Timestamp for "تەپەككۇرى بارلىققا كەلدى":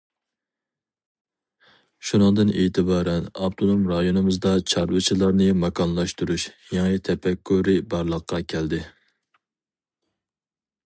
7.09-8.81